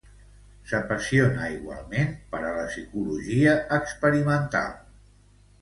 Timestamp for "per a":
2.33-2.55